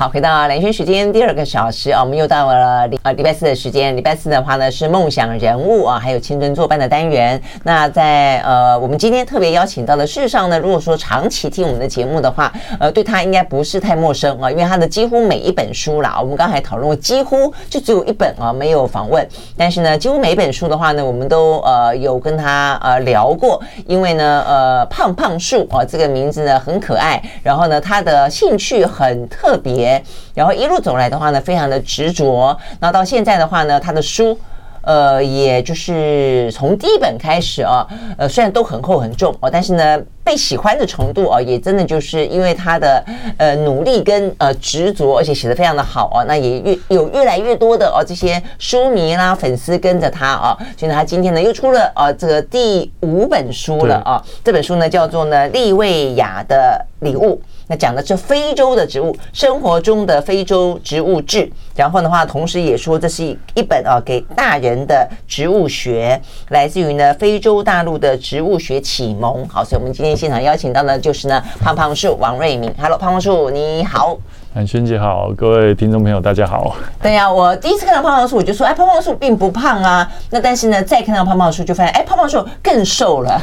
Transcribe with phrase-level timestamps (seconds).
[0.00, 3.96] 好，回到兰萱时间第二个小时啊，我们又到了礼呃礼拜四的时间。
[3.96, 7.42] 礼拜四的话呢是梦想人物啊，还有青春作伴的单元。
[7.64, 19.26] 那在呃我们今天特别邀请到的，事实上呢，如果说长期听我们的节目的话，呃，对他应该不是太陌生啊，因为他的几乎每一本书啦，我们刚才讨论过，几乎就只有一本啊没有访问。
[19.56, 29.87] 但是呢，几乎每一本书的话呢，我们都呃有跟他呃聊过，因为呢呃胖胖树啊这个名字呢很可爱，然后呢他的兴趣很特别。
[30.34, 32.56] 然后一路走来的话呢，非常的执着。
[32.80, 34.38] 那到现在的话呢，他的书，
[34.82, 43.02] 呃，也就是从第一本开始啊，呃，虽然都很厚很重哦，但是呢，被喜欢的程度啊，也真的就是因为他的
[43.38, 57.40] 呃努力跟呃执着，而且写的非常的好啊，那也越有越来越多的哦这些书迷啦、粉丝跟着他啊，所以呢，他今天呢又出了啊这个第五本书了啊，这本书呢叫做呢利维亚的礼物。
[57.70, 61.50] 那讲的是非洲的植物，生活中的非洲植物志。
[61.76, 66.18] 然后的话，同时也说这是一一本啊给大人的植物学，
[66.48, 69.46] 来自于呢非洲大陆的植物学启蒙。
[69.50, 72.74] 好，所以我们今天现场邀请到的就是呢胖胖树王瑞敏。
[72.76, 74.18] Hello，胖胖树你好。
[74.52, 76.74] 韩萱姐好，各位听众朋友大家好。
[77.00, 80.10] 对呀、啊，我第一次看到胖胖树，我就说，哎，胖胖树并不胖啊。
[80.30, 83.40] 那但是呢，再看到胖胖树，就发现，哎，胖胖树更瘦了。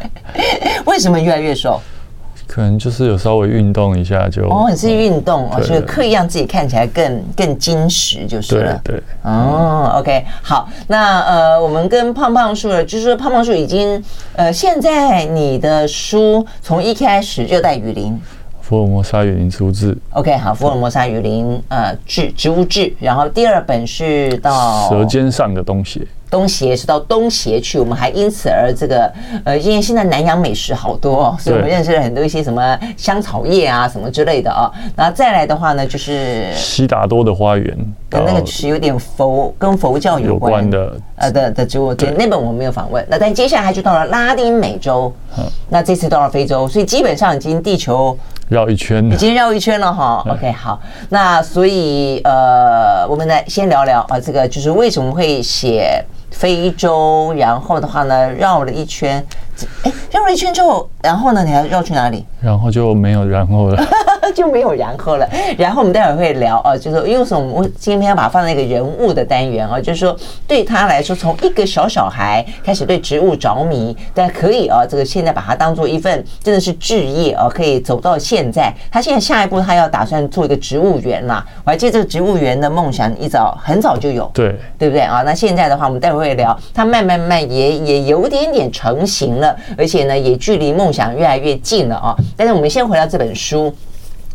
[0.84, 1.80] 为什么越来越瘦？
[2.46, 8.80] 可能就是有稍微运动一下就哦，你是运动哦，所以刻意让自己看起来更更精实就是了。
[8.84, 9.02] 对，对。
[9.22, 14.02] 哦，OK，好，那呃，我们跟胖胖树，就是说胖胖树已经
[14.34, 18.18] 呃，现在你的书从一开始热带雨林、
[18.68, 26.08] 福尔摩沙雨林植物志，OK，好，福尔摩沙雨林呃志植物志，然后第二本是到舌尖上的东西。
[26.28, 29.10] 东协是到东协去，我们还因此而这个
[29.44, 34.68] 呃，因为现在南洋美食好多哦，所以我们认识了很多一些什么香草叶啊什么之类的啊。
[34.96, 37.78] 然后再来的话呢，就是悉达多的花园，
[38.10, 41.94] 跟那个是有点佛跟佛教有关，的呃的的植物。
[41.94, 43.06] 对，那本我们没有访问。
[43.08, 45.14] 那但接下来就到了拉丁美洲，
[45.68, 48.18] 那这次到了非洲，所以基本上已经地球
[48.48, 50.24] 绕一圈了，已经绕一圈了哈。
[50.28, 50.80] OK，好，
[51.10, 56.04] 那所以呃，我们来先聊聊啊，这个就是为什么会写。
[56.28, 59.24] 非洲，然后的话呢，绕了一圈，
[59.82, 62.24] 哎，绕了一圈之后，然后呢，你还绕去哪里？
[62.40, 63.86] 然后就没有然后了。
[64.34, 65.28] 就没有然后了。
[65.56, 67.46] 然后我们待会儿会聊啊，就是因为什么？
[67.52, 70.16] 我们今天要把它放在一个人物的单元啊，就是说
[70.48, 78.72] 对他来说，从一个小小孩开始对植物着迷，但可以啊，这个现在把它当做一份真的是置业啊，可以走到现在。
[78.90, 81.46] 他现在下一步他要打算做一个植物园啦。
[81.64, 85.22] 我还记得这个植物园的梦想一早很早就有，对对不对啊？
[85.24, 89.45] 那现在的话，我们待会儿会聊，他慢慢慢也也有点点成型了，
[89.76, 92.16] 而且呢，也距离梦想越来越近了啊。
[92.36, 93.74] 但是我们先回到这本书。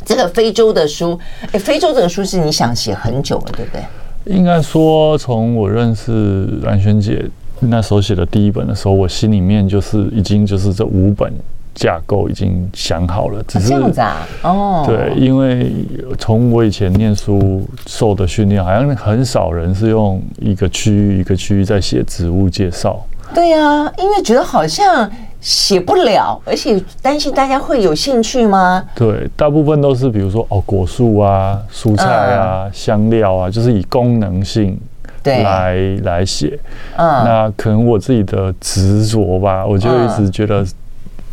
[0.04, 1.18] 这个非洲的书，
[1.52, 4.36] 哎，非洲这个书是你想写很久了，对不对？
[4.36, 7.24] 应该说，从我认识蓝萱姐
[7.60, 11.32] 那时候写的第一本的时候，我心里面就是已经就是这五本
[11.76, 15.72] 架构已经想好了，只是这样子啊，哦，对，因为
[16.18, 23.00] 从我以前念书受的训练，好像很少人是用一个区域一个区域在写植物介绍。
[23.34, 25.10] 对呀、啊，因为觉得好像。
[25.42, 28.86] 写不了，而且担心大家会有兴趣吗？
[28.94, 34.80] 对，大部分都是比如说哦，果树啊、蔬菜啊、嗯、香料啊，就是以功能性
[35.24, 36.60] 来对来写。
[36.96, 40.64] 嗯，那可能我自己的执着吧，我就一直觉得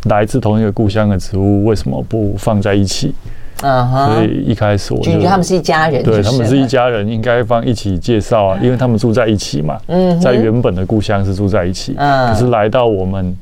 [0.05, 3.13] 来自同一个故乡的植物为什么不放在一起？
[3.61, 9.77] 嗯哼，所以一开始我就觉得他们是一家人，对他们是一家人，应该放一起介绍啊，因为他们住在一起嘛。
[9.87, 13.35] 嗯，在原本的故乡是住在一起，嗯，可是来到我们。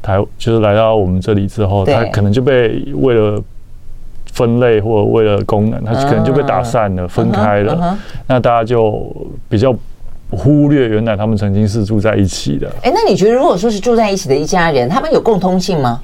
[0.00, 3.42] 台就是来到我们这里之后，他可能就被为了
[4.32, 7.98] 分类或者为了功能，它可能就被打散了、分开了。
[8.28, 9.04] 那大家就
[9.48, 9.74] 比较
[10.30, 12.70] 忽略原来他们曾经是住在一起的。
[12.82, 16.00] 哎，那你觉得如果说是住在一起的一家人，他们有共通性吗？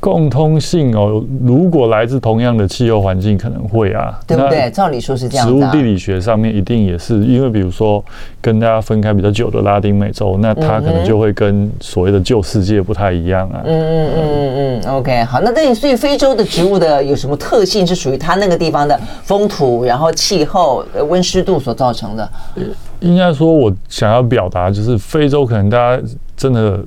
[0.00, 4.70] 共通性哦，如果来自同样的气候环境，可能会啊，对不对？
[4.70, 5.46] 照理说是这样。
[5.46, 8.02] 植物地理学上面一定也是，因为比如说
[8.40, 13.60] 跟大家分开比较久的拉丁美洲，那它可能就会跟所谓的旧世界不太一样啊。
[13.64, 14.90] 嗯嗯嗯嗯嗯。
[14.92, 22.30] OK，好，那对，所以非洲的植物的有什么特性是属于它那个地方的风土，然后气候、温湿度所造成的？
[23.00, 26.02] 应该说，我想要表达就是非洲可能大家
[26.36, 26.80] 真的。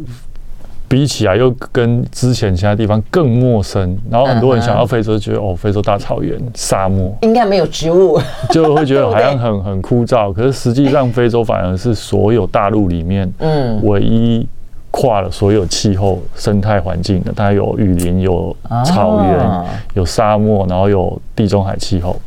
[0.91, 8.19] 比起来又跟之前其他地方更陌生，然后很多人想到非洲，觉得哦，非洲大草原、沙漠，应该没有植物，
[8.51, 10.33] 就会觉得好像很很枯燥。
[10.33, 14.45] 可是实际上，非洲反而是所有大陆里面， 嗯，唯一
[14.91, 17.31] 跨了所有气候生态环境的。
[17.33, 18.53] 它有雨林、有
[18.85, 22.19] 草原、有沙漠，然后有地中海气候。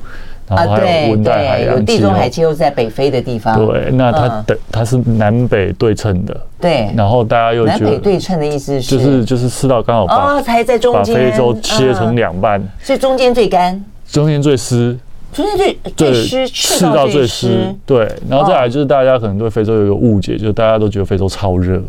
[0.48, 3.66] 然后还有温带海洋气候，有地中海气候在北非的地方。
[3.66, 6.38] 对，那它的它是南北对称的。
[6.60, 6.90] 对。
[6.96, 14.96] 然后大家又觉得南北对称的意思是，就是就是赤道刚好把才在中间，把非洲切成两半，所以中间最干，中间最湿，
[15.32, 17.74] 中间最最湿，赤道最湿。
[17.86, 21.82] 对，然后再来就是大家可能对非洲有一个误解，就是大家都觉得非洲超热，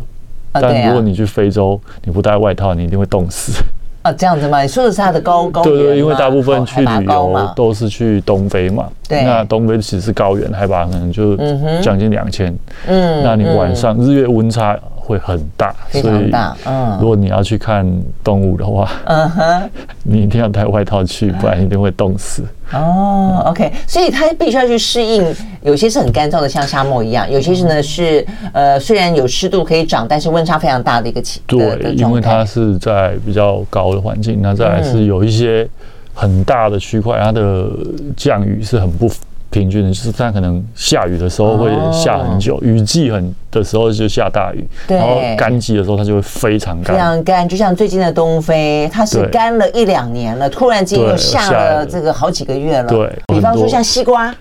[0.52, 3.62] 但如果你去非洲，你不带外套，你一定会冻死。
[4.06, 4.62] 啊，这样子吗？
[4.62, 5.74] 你说的是它的高高原？
[5.74, 8.88] 对对，因为大部分去旅游都是去东非嘛。
[9.08, 9.24] 对。
[9.24, 11.36] 那东非其实是高原，海拔可能就
[11.82, 12.56] 将近两千。
[12.86, 13.22] 嗯。
[13.24, 16.56] 那你晚上日月温差会很大，非常大。
[16.66, 16.98] 嗯。
[17.00, 17.86] 如果你要去看
[18.24, 19.70] 动物的话，嗯哼，
[20.02, 22.42] 你一定要带外套去，不然一定会冻死。
[22.72, 25.24] 哦，OK，所以它必须要去适应，
[25.62, 31.40] 有些是很干燥的，像沙漠一样；有些是呢是呃，虽然有湿度可以长，但是温差非常大的一个气。
[31.46, 35.68] 对，因为它是在比较高的环境，那再来是有一些
[36.12, 37.68] 很大的区块，它的
[38.16, 39.08] 降雨是很不
[39.56, 47.48] 平均的，就是它可能下雨的时候会下很久，雨季很的时候就下大雨，然后干季的时候它就会非常干，非常干。
[47.48, 52.88] 就像最近的东非，它是干了一两年了，突然间又下了这个好几个月了。
[52.88, 54.34] 对，比方说像西瓜，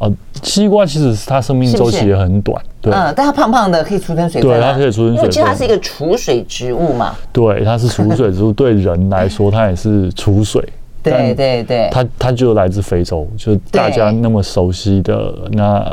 [0.00, 0.12] 哦，
[0.42, 7.14] 西瓜其实是它生命周期也很短，对，嗯，但它胖胖的可以储存水分，对，它可以储存水分，因为其实它是一个储水植物嘛。
[7.32, 10.62] 对，它是储水植物，对人来说它也是储水。
[11.02, 15.84] 对对对，它它就来自非洲，就大家那么熟悉的那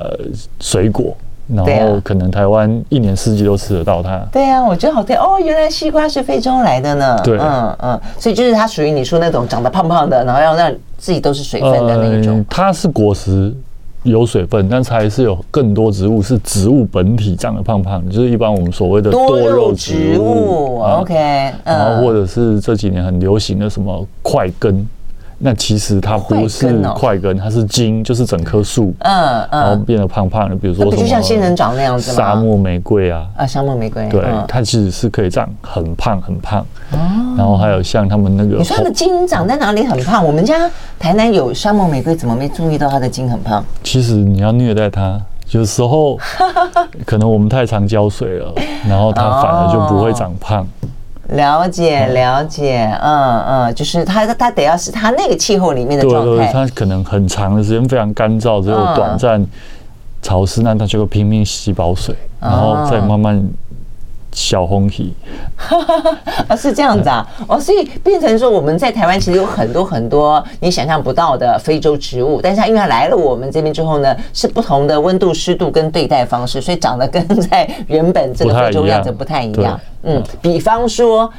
[0.60, 1.16] 水果，
[1.48, 4.18] 然后可能台湾一年四季都吃得到它。
[4.32, 7.18] 对啊，我觉得好对哦，原来西瓜是非洲来的呢。
[7.24, 12.44] 对，嗯嗯，所以就是它属于你说那种长得胖胖的，然后要让自己都是水分的那一种。
[12.50, 13.54] 它是果实
[14.04, 20.82] 有水分，但是还是有更多植物是植物本体长得胖胖的，就是一般我们所谓的多肉植物。
[20.82, 21.14] OK，
[21.64, 24.88] 然后或者是这几年很流行的什么块根。
[25.38, 32.18] 那其实它不是块根，它是茎，就是整棵树，嗯嗯，然后变得胖胖的，比如说就像仙人掌那样子吗？
[32.18, 36.62] 沙漠玫瑰啊，啊，沙漠玫瑰，对，它其实是可以长很胖很胖，
[36.94, 36.98] 哦，
[37.38, 40.26] 然后还有像他们那个，你说它的茎长在哪里很胖？
[40.26, 43.64] 我们家台南有沙漠玫瑰，怎么没注意到它的茎很胖？
[43.84, 45.22] 其实你要虐待它，
[45.52, 46.18] 有时候
[47.06, 48.54] 可能我们太常浇水了，
[48.88, 50.66] 然后它反而就不会长胖。
[51.30, 59.46] 了解了解，嗯嗯，就是它它得要是它那个气候里面的状态，对对，它可能很长的时间非常干燥，只有短暂
[60.22, 63.44] 潮湿，那它就会拼命吸饱水，然后再慢慢。
[64.36, 65.14] 小红体，
[66.48, 79.80] 啊， 是这样子啊，哦，所以变成说我们在台湾其实有很多很多你想象不到的非洲植物，但是它因为它来了我们这边之后呢，是不同的温度、湿度跟对待方式，所以长得跟在原本这个非洲样子不太一样。
[80.04, 81.32] 嗯，比方说。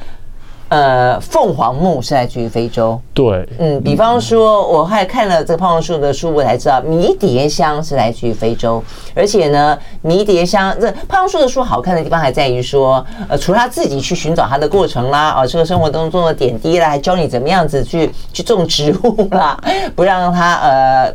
[0.68, 3.00] 呃，凤凰木是来自于非洲。
[3.14, 8.82] 对，嗯，比方说，我还看了这个胖胖树的书，我才知道迷迭香是来自于非洲。
[9.14, 19.56] 而且呢，迷迭香这胖胖树的书好看的地方还在于说，呃，除了他自己去寻找它的过程啦，啊，这个生活当中的点滴啦，还教你怎么样子去去种植物啦，
[19.94, 21.14] 不让它呃。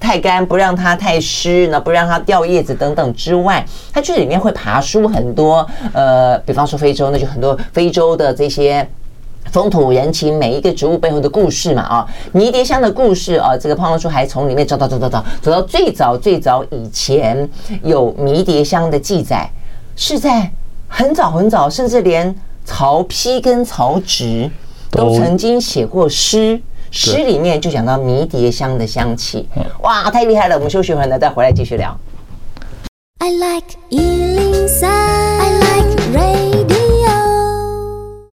[0.00, 5.66] 太干，不让它太湿，那不让它掉叶子等等之外，它这里面会爬出很多。
[5.92, 8.86] 呃，比方说非洲，那就很多非洲的这些
[9.50, 11.82] 风土人情，每一个植物背后的故事嘛。
[11.82, 17.48] 啊，迷迭香的故事啊，这个胖胖叔还从里面找找找找找，走到最早最早以前
[17.82, 19.48] 有迷迭香的记载，
[19.94, 20.50] 是在
[20.88, 22.34] 很早很早，甚至连
[22.64, 24.50] 曹丕跟曹植
[24.90, 26.60] 都曾经写过诗。
[26.92, 29.48] 诗里面就讲到迷迭香的香气，
[29.82, 30.54] 哇，太厉害了！
[30.54, 31.98] 我们休息会儿呢，再回来继续聊。
[33.18, 37.08] I like 103, I like radio。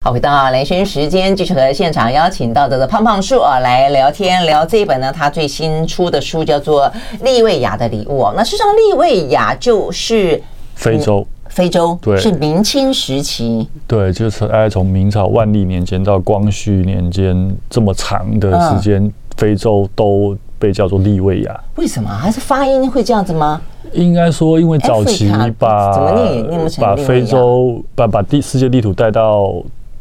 [0.05, 6.85] 好，回到连线时间，继续和现场邀请到的胖胖树啊来聊天，聊这一本呢，他最新出的书叫做
[7.23, 8.33] 《利维亚的礼物》哦。
[8.37, 10.41] 那实际上，利维亚就是
[10.75, 11.27] 非洲。
[11.55, 21.59] 非洲，对，是明清时期，对，就是大概从明朝万历年间到光绪年间这么长的时间，嗯、非洲都被叫做利维亚。
[21.77, 22.09] 为什么？
[22.09, 23.61] 还是发音会这样子吗？
[23.93, 29.53] 应该说，因为早期把怎么念念不成把非洲把把地世界地图带到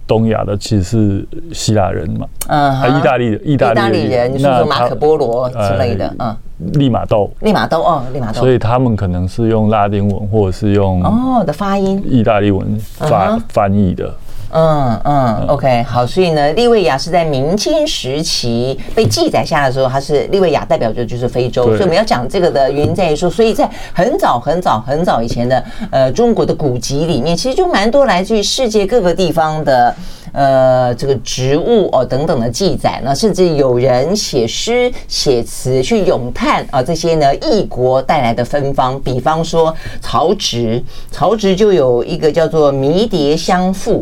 [0.06, 6.36] 东亚的其实是希腊人嘛，嗯，啊，意大利意大利人，你说马可波罗之类的，嗯，
[6.74, 14.12] 利玛窦，利玛窦哦，利玛窦，所以他们可能是用拉丁文或者是用哦的发音，意大利文翻翻译的。
[14.56, 29.92] 嗯嗯，OK，好，所以呢，利维亚是在明清时期被记载下的时候，它是利维亚代表着就是非洲，所以我们要讲这个的原因在于说，所以在很早很早很早以前的呃中国的古籍里面，其实就蛮多来自于世界各个地方的
[30.30, 40.80] 呃这个植物哦等等的记载呢，甚至有人写诗写词去咏叹啊这些呢异国带来的芬芳，比方说曹植，
[41.10, 43.94] 曹植就有一个叫做《迷迭香赋》。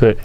[0.00, 0.16] 对，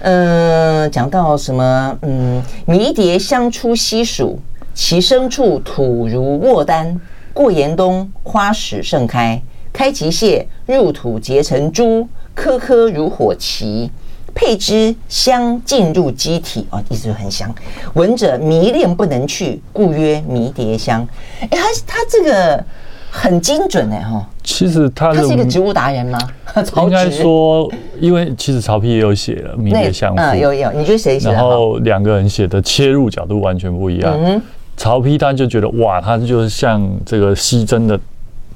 [0.00, 1.98] 嗯，讲到什么？
[2.00, 4.38] 嗯，迷迭香出西蜀，
[4.72, 6.98] 其生处土如卧丹。
[7.34, 13.90] 过严冬，花始盛开，开极谢，入土结成珠，颗颗如火旗。
[14.34, 17.54] 佩之香进入机体，哦，一直很香，
[17.92, 21.06] 闻者迷恋不能去，故曰迷迭香。
[21.40, 22.64] 哎，他他这个。
[23.10, 26.18] 很精准哎哈，其实他他是一个植物达人吗？
[26.76, 31.30] 应该说，因为其实曹丕也有写了《迷迭香赋》，有有，你觉得谁写？
[31.30, 34.12] 然后两个人写的切入角度完全不一样。
[34.18, 34.40] 嗯，
[34.76, 37.98] 曹丕他就觉得哇，他就是像这个西征的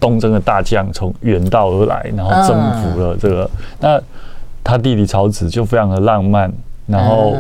[0.01, 3.49] 东征的大将，从远道而来，然后征服了这个。
[3.79, 4.01] 那
[4.65, 6.53] 他弟弟曹植就非常的浪漫，
[6.87, 7.37] 然后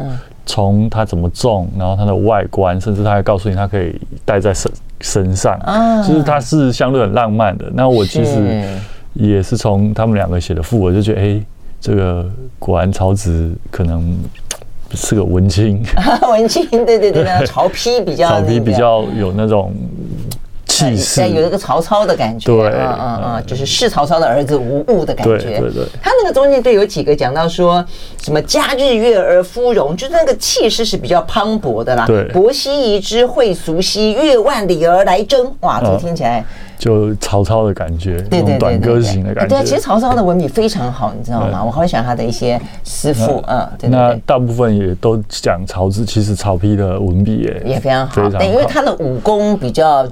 [0.46, 4.70] 从他怎么种，然后他的外观，甚至他还告诉你，他可以戴在身。
[5.02, 5.58] 身上，
[6.06, 7.66] 就是他是相对很浪漫的。
[7.74, 8.64] 那我其实
[9.12, 11.42] 也是从他们两个写的赋，我就觉得，哎，
[11.80, 12.24] 这个
[12.58, 14.16] 果然曹植可能
[14.94, 15.82] 是个文青。
[16.30, 19.72] 文青，对对对，曹丕比较，曹丕比较有那种。
[20.90, 25.38] 气势有一个曹操的感觉，对，嗯嗯嗯，就是是曹操的儿子无误的感觉。
[25.38, 27.84] 对对对，他那个中间对有几个讲到说
[28.22, 32.06] 什么家日月而夫荣，就是那个气势是比较磅礴的啦。
[32.06, 35.52] 对，伯希夷之会俗兮，越万里而来征。
[35.60, 36.44] 哇，这听起来
[36.78, 39.56] 就曹操的感觉，对对短歌型的感觉。
[39.56, 41.62] 对，其实曹操的文笔非常好，你知道吗？
[41.64, 43.42] 我好喜欢他的一些诗赋。
[43.46, 43.88] 嗯，对。
[43.88, 50.06] 那大部分也都讲曹植，其实曹丕的文笔也也非常好，对，因为他的武功比较。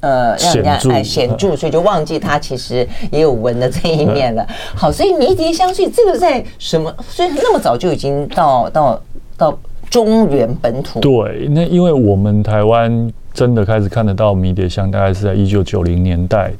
[0.00, 4.46] 呃，让人家哎显著，所以就忘记他其实也有文的这一面了。
[4.74, 6.94] 好，所以迷迭香，所以这个在什么？
[7.08, 9.00] 所以那么早就已经到到
[9.36, 11.00] 到中原本土。
[11.00, 16.52] 对，那因为我们台湾真的开始看得到迷迭香，大概是在一九九零年代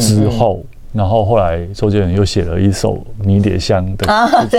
[0.00, 0.60] 之后。
[0.60, 4.06] 嗯嗯然后后来周杰伦又写了一首《迷迭香》的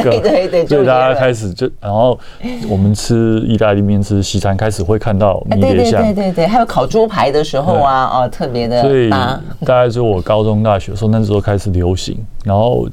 [0.04, 2.18] 歌，对对对，所以大家开始就，然后
[2.70, 8.84] 我们吃意大利面、吃西餐，开始会看到迷迭香，对对对，还有烤猪排的时候啊，哦，特别的。
[8.84, 12.88] 所以大概是我高中、大学的时候，那时候开始流行，然后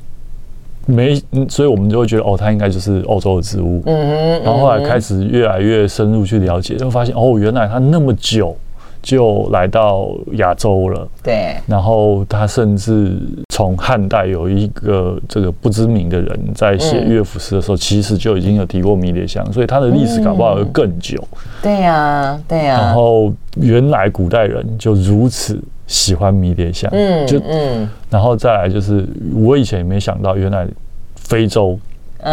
[0.86, 1.14] 没，
[1.50, 3.82] 所以我们就会觉得哦，它应该就是欧洲的植物。
[3.84, 4.42] 嗯哼。
[4.42, 8.56] 然后后来开始越来越深入去了解，就发现哦，原来它那么久。
[9.04, 11.54] 就来到亚洲了，对。
[11.66, 13.12] 然后他甚至
[13.50, 21.22] 从汉代有一个这个不知名的人在写乐府诗的时候，其实就已经有提过迷迭香，所以他的历史搞不好会更久。
[21.62, 22.80] 对呀，对呀。
[22.80, 27.86] 然后原来古代人就如此喜欢迷迭香，嗯，就嗯。
[28.08, 30.66] 然后再来就是，我以前也没想到，原来
[31.14, 31.78] 非洲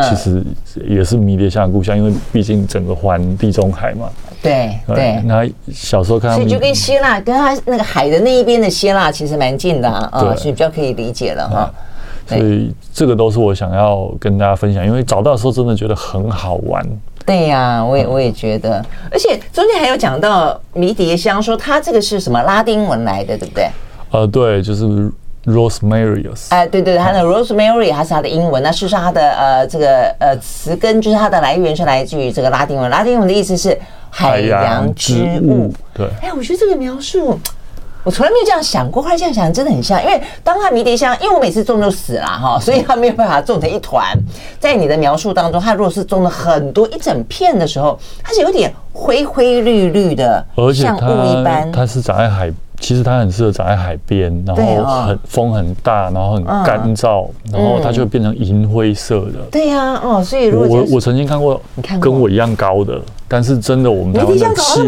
[0.09, 0.41] 其实
[0.87, 4.09] 也是迷迭香的故乡，因为毕竟整个环地中海嘛。
[4.41, 11.71] 对对，那小时候看，所以就跟希腊，跟他那个海的那一边的希腊其实蛮近的啊，啊，所以比较可以理解了哈。
[12.25, 16.83] 所以这个都是我想要跟大家分享，因为找到的时候真的觉得很好玩。
[17.23, 23.69] 对呀，我也我也觉得，而且中间还有讲到迷迭香，说它这个是什么拉丁文来的，对不对？
[24.09, 25.11] 呃，对，就是
[25.45, 26.47] Rosemaryus。
[26.49, 33.77] 哎，对对，它的 Rosemary 还是它的英文，那事实上它的呃这个呃词根就是它的来源是来自于这个拉丁文，拉丁文的意思是。
[34.11, 37.39] 海洋之物，对，哎，我觉得这个描述，
[38.03, 39.01] 我从来没有这样想过。
[39.01, 40.03] 后来这样想，真的很像。
[40.03, 44.05] 因为当它迷迭香，因为我每次种就死了哈，所以它没有办法种成一团。
[44.59, 51.71] 在你的描述当中，它如果是种了很多一整片的时候，它是有点灰灰绿绿的，而且像雾一般。
[51.71, 52.51] 它是长在海。
[52.81, 59.39] 其实它很适合长在海边，然后很风很大，然后很干燥，然后它就会变成银灰色的。
[59.51, 61.61] 对呀，哦，所以如果我我曾经看过，
[62.01, 64.81] 跟我一样高的，但是真的我们台湾的气，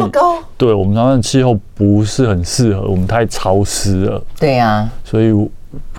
[0.57, 4.21] 对我们台湾的气候不是很适合，我们太潮湿了。
[4.39, 5.31] 对呀，所以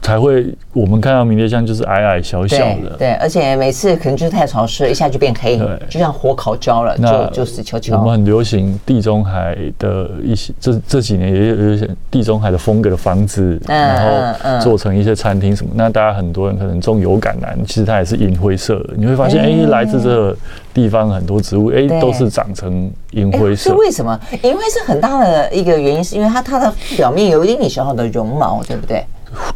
[0.03, 7.97] 才会，我们看到迷迭香就是矮矮小小的，对，对，而且每次可能就是太潮湿，一下就变黑，就像火烤焦了，就就死翘翘。
[7.97, 15.71] 我们很流行地中海的一些，这这几年也有有一些地中海的风格的房子，嗯、然后做成一些餐厅什么。
[15.73, 18.91] 嗯、那大家很多人可能种油橄榄，其实它也是银灰色的。
[18.97, 20.37] 你会发现，哎、欸，来自这个
[20.75, 23.71] 地方很多植物，哎、欸，都是长成银灰色。
[23.71, 24.21] 是为什么？
[24.43, 29.03] 银灰色很大的一个原因，是因为它它的表面有一点点小小的绒毛，对不对？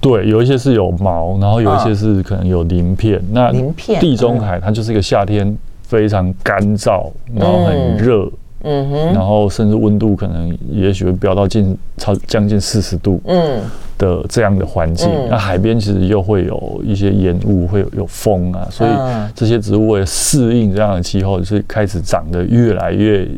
[0.01, 3.23] 对，有一些是有毛，然后有一些是可能有鳞片。
[3.33, 3.53] 那
[4.01, 8.31] 地中海它就是一个夏天非常干燥，然后很热，
[8.63, 13.61] 嗯哼，然后甚至温度可能也许会飙到近超将近四十度，嗯
[13.99, 15.09] 的这样的环境。
[15.29, 18.91] 那海边其实又会有一些烟雾，会有有风啊，所以
[19.35, 23.29] 这些植物为了适应这样的气候，是开始长得越来越。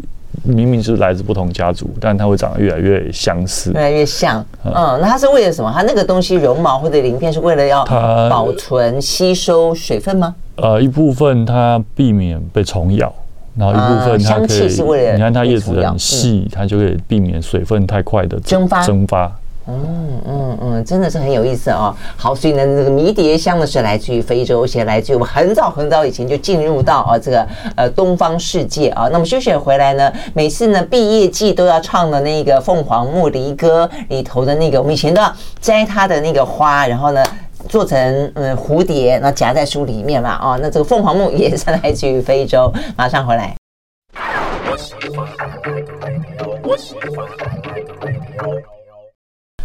[0.43, 4.45] 明明是来自不同家族，但它会长得越来越相似，越来越像。
[4.65, 5.73] 嗯，那它是为了什么？
[5.75, 7.85] 它那个东西绒毛或者鳞片是为了要
[8.31, 10.35] 保存吸收水分吗？
[10.57, 13.13] 呃，一部分它避免被虫咬，
[13.57, 19.31] 然后一部分它可以，你看它叶子很细，它就可以避免水分太快的蒸发蒸发。
[19.67, 21.95] 嗯嗯嗯，真的是很有意思哦。
[22.17, 29.09] 好，所以呢，这个迷迭香呢是来自于非洲，而且来自于我们很早很早以前就进入到啊这个呃东方世界啊。
[29.13, 37.23] 那么休息回来呢，每次呢毕业季都要唱的那个凤凰木离歌里头的那个，我们以前都要摘它的那个花，然后呢
[37.69, 40.59] 做成嗯蝴蝶，那夹在书里面嘛啊。
[40.61, 42.73] 那这个凤凰木也是来自于非洲。
[42.97, 43.55] 马上回来。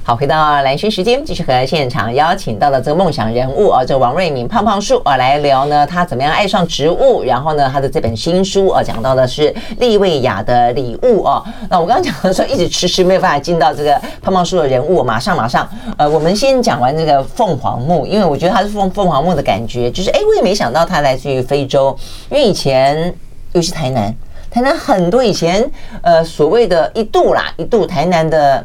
[0.07, 11.43] 好，回到兰萱时间，继续和现场邀请到了这个梦想人物啊，这王瑞敏胖胖树啊，来聊呢他怎么样爱上植物，然后呢他的这本新书啊，讲到的是利维亚的礼物哦。
[11.71, 21.97] 那我刚刚讲的说，一直迟迟没有办法进到这个胖胖树的人物，马上马上，呃，我们先讲完这个凤凰木，因为我觉得它是凤凤凰木的感觉，就是哎，我也没想到它来自于非洲，
[22.29, 23.11] 因为以前
[23.53, 24.13] 尤其台南，
[24.51, 25.67] 台南很多以前
[26.03, 28.63] 呃所谓的一度啦，一度台南的。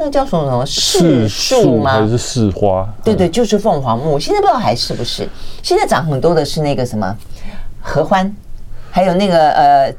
[0.00, 1.90] 那叫什么什么柿树吗？
[1.90, 2.88] 还是柿花？
[3.02, 4.16] 对对，就是凤凰木。
[4.16, 5.28] 现在不知道还是不是？
[5.60, 7.12] 现在长很多的是那个什么
[7.82, 8.32] 合欢，
[8.92, 9.92] 还有那个呃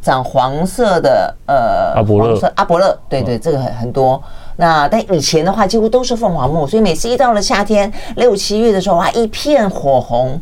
[0.00, 2.96] 长黄色的呃阿伯乐阿伯乐。
[3.08, 4.22] 对对，这个很很多。
[4.56, 10.40] 那但以前的话几乎都是凤凰木，所以每次一到了夏天六七月的时候，哇，一片火红。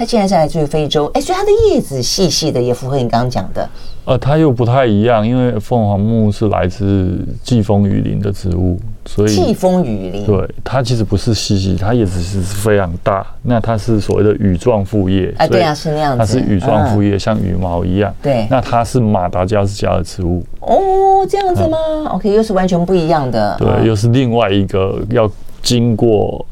[0.00, 3.68] 它竟然是来自于非洲，哎，所以它的叶子细细的，也符合你刚刚讲的。
[4.06, 13.26] 呃，它又不太一样，因为凤凰木是来自季风雨林的植物，所以季风雨林对它其实不是细细，它叶子是非常大。
[13.42, 18.10] 那它是所谓的羽状复叶，啊，对啊，是那样子，它是羽状复叶，像羽毛一样。
[18.22, 20.42] 对，那它是马达加斯加的植物。
[20.60, 21.76] 哦，这样子吗
[22.12, 23.54] ？OK，又是完全不一样的。
[23.58, 26.46] 对，又是另外一个要经过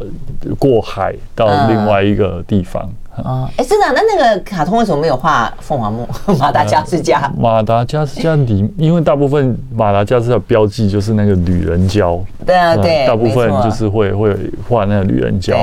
[0.58, 2.86] 过海到另外一个地方。
[3.24, 6.08] 哦，哎，真的，那那个卡通为什么没有画凤凰木？
[6.38, 14.34] 马达加斯加，马达加斯加里，因为大部分马达加斯加标记就是那个旅人蕉，对啊，对，大部分就是会会
[14.68, 15.56] 画那个旅人蕉。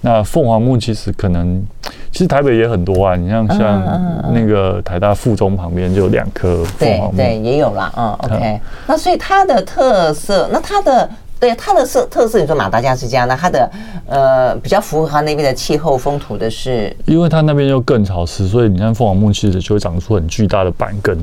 [0.00, 1.62] 那凤凰木其实可能，
[2.10, 7.92] 其实台北也很多啊，你像像那个台大附中旁边就有两棵凤凰木，对，也有啦。
[7.96, 11.08] 嗯，OK，那所以它的特色，那它的。
[11.40, 13.70] 对它的色特色，你说马达加斯加，呢它的
[14.06, 21.18] 呃比较符合它那边的气候风土的是，因为它那边又更潮湿，所以你看凤凰木其实就会长出很巨大的板根。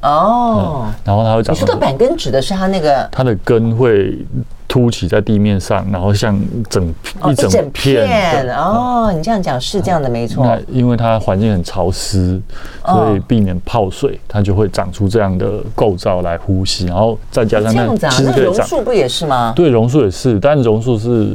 [0.00, 1.54] 哦、嗯，然后它会长。
[1.54, 3.08] 你说的板根指的是它那个？
[3.12, 4.18] 它的根会。
[4.76, 6.94] 凸起在地面上，然后像整
[7.30, 10.44] 一整片哦，你这样讲是这样的，没错。
[10.44, 12.38] 那因为它环境很潮湿，
[12.84, 19.54] 所以避免泡水，它就会长出这样的构造来呼吸，然后再加上那其实榕树不也是吗？
[19.56, 21.34] 对，榕树也是，但榕树是。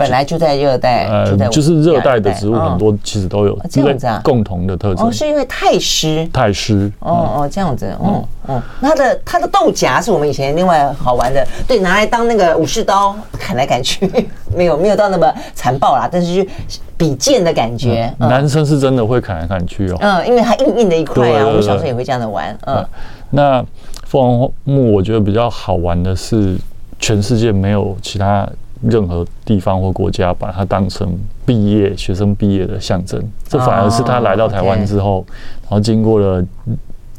[0.00, 5.06] 本来就在热带，呃，就是热带的植物很多，其实都有这样子啊，共同的特征。
[5.06, 6.90] 哦，是因为太湿，太湿。
[7.00, 8.62] 哦哦，这样子，嗯嗯。
[8.80, 14.10] 它的它的豆荚是我们以前另外好玩的，对，拿来当那个武士刀砍来砍去，
[14.56, 16.50] 没有没有到那么残暴啦，但是就
[16.96, 18.10] 比剑的感觉。
[18.16, 19.98] 男生是真的会砍来砍去哦。
[20.00, 22.56] 嗯，因为它硬硬的一块啊，我们小时候也会这样的玩。
[22.66, 22.82] 嗯，
[23.28, 23.62] 那
[24.06, 26.56] 凤凰木我觉得比较好玩的是，
[26.98, 28.48] 全世界没有其他。
[28.82, 35.24] 任何地方或国家把它当成毕业学生毕业的象征，这反而是他来到台湾之后，
[35.62, 36.42] 然后经过了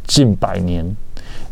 [0.05, 0.85] 近百年，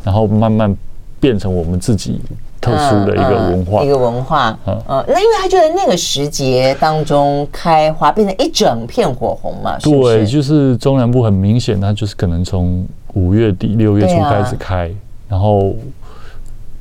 [0.04, 0.76] 然后慢慢
[1.20, 2.20] 变成我们自己
[2.60, 4.58] 特殊的一个文化，一个文化。
[4.66, 14.92] 嗯，那因为他就在那个时节当中开花变成一整片火红嘛，对，就是中南部很明显，它就是可能从五月底六月初开始开，
[15.28, 15.76] 然后。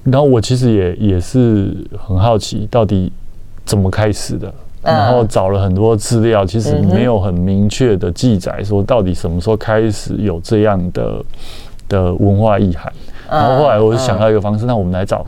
[0.04, 3.12] 然后我其实也也是很好奇，到底
[3.68, 4.52] 怎么开始的，
[4.82, 11.22] 然后找了很多资料，其实没有很明确的记载说到底什么时候开始有这样的
[11.86, 12.90] 的文化意涵。
[13.30, 15.26] 然后后来我就想到一个方式，那我们来找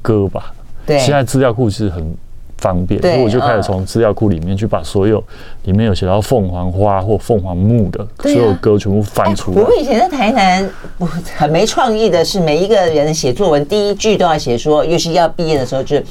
[0.00, 0.54] 歌吧。
[0.86, 2.16] 对，现在资料库是很。
[2.62, 5.22] 方便，所以我就开始从资料库里面去把所有
[5.64, 9.60] 里面有写到凤凰花或凤凰木的所有歌全部翻出来。
[9.60, 11.04] 我以前在台南，我
[11.36, 16.04] 很没创意的是，每一个人写作文第一句都要写说，尤其要毕业的时候，就是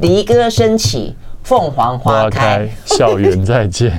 [0.00, 3.98] 离歌升起，凤凰花开，校园再见。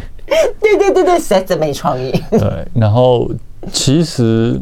[0.61, 2.11] 对对对对，实在真没创意。
[2.29, 2.39] 对，
[2.75, 3.27] 然后
[3.71, 4.61] 其实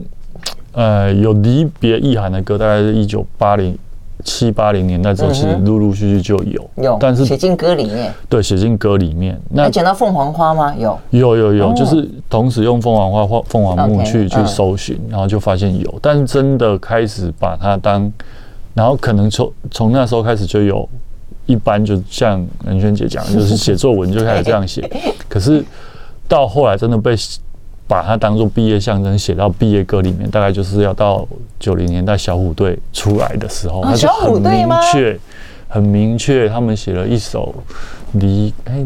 [0.71, 3.77] 呃有离别意涵的歌，大概是一九八零。
[4.23, 8.13] 七八零年代之后，其实陆陆续续就有，有，但是写进歌里面。
[8.29, 9.39] 对，写进歌里面。
[9.49, 10.73] 那讲到凤凰花吗？
[10.77, 15.93] 有，有，有，有，就是同时用凤凰花或凤凰木去去搜寻，然后就发现有。
[16.01, 18.11] 但是真的开始把它当，
[18.73, 20.87] 然后可能从从那时候开始就有，
[21.45, 24.89] 一般就像任轩姐讲，就是写作文就开始这样写。
[25.27, 25.63] 可是
[26.27, 27.15] 到后来真的被。
[27.87, 31.27] 把它当做毕业象征写到毕业歌里面，大概就是要到
[31.59, 35.19] 九零年代小虎队出来的时候，他就很明确，
[35.67, 37.53] 很明确，他们写了一首
[38.13, 38.83] 离哎，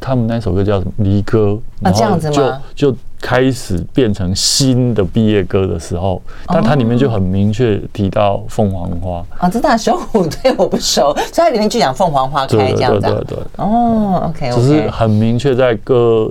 [0.00, 9.24] 他们那首歌叫什么离歌，然后就就开始变成新的毕业歌的时候，但它里面就很明确提到凤凰花。
[9.38, 16.30] 啊，真的小虎队我不熟，所以它里面就讲凤凰花开这样子，对对对，哦，OK，只是很明确在歌。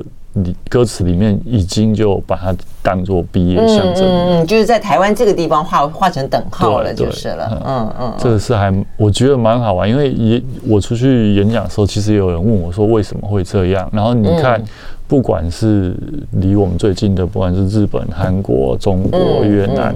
[0.70, 7.94] 歌词里面已经就把它当做毕业象征，嗯，就是在台湾这个地方画画成等号了，就是了，嗯。
[8.00, 14.64] 嗯，这个是还我觉得蛮好玩，因为也我出去演讲的时候，其实也有人问我说为什么会这样，然后你看，
[15.08, 15.96] 不管是
[16.34, 19.96] 离我们最近的，不管是日本、韩国、中国、越南。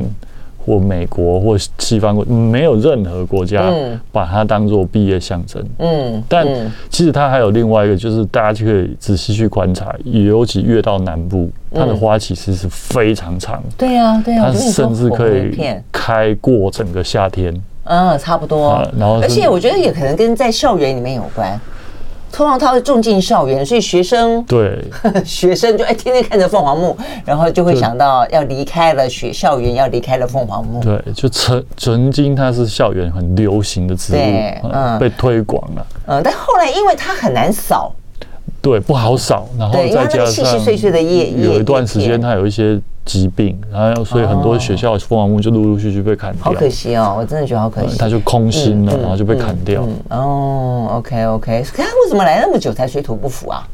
[0.65, 3.71] 或美国或西方国，没有任何国家
[4.12, 5.63] 把它当做毕业象征。
[5.80, 6.47] 嗯，但
[6.89, 13.62] 其实它还有另外一个，就是大家就可以仔细去观察，尤其越到南部，它的花期其实是非常长。
[13.78, 15.58] 对呀，对呀，它甚至可以
[15.91, 17.54] 开过整个夏天。
[17.86, 18.82] 嗯，差不多。
[18.97, 21.60] 然后，而且我觉得也可能跟在校园里面有关。
[22.34, 24.84] 通常他会种进校园，所以学生对
[25.24, 30.82] 学生就哎天天看着凤凰木，然后就会想到要离开了学校园，要离开了凤凰木。
[30.82, 34.17] 对，就曾曾经它是校园很流行的植物，
[34.74, 35.86] 嗯，被推广了。
[36.08, 37.93] 嗯，但后来因为它很难扫，
[38.63, 42.82] 对，不好扫，然后再加上细细碎碎的叶，有一段时间它有一些。
[43.06, 46.44] 疾病，然后所以很多学校凤凰木就陆陆续续被砍掉。
[46.44, 47.98] 好可惜哦，我真的觉得好可惜。
[47.98, 49.86] 它就空心了，然后就被砍掉。
[50.10, 53.68] 哦，OK OK，可它为什么来那么久才水土不服啊？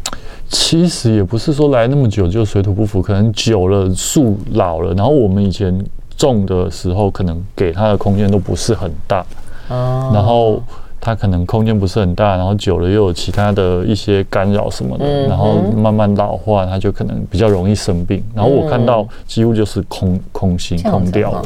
[0.50, 5.80] 其实也不是说来那么久就水土不服，可能久了树老了，然后我们以前
[6.18, 9.26] 种的时候，可能给它的空间都不是很大。
[9.70, 10.62] 哦，然后。
[11.02, 18.24] 它可能空间不是很大，然后久了又有其他的一些干扰什么的，嗯、然后慢慢老化，它就可能比较容易生病。
[18.36, 21.44] 然后我看到几乎就是空空心空掉了。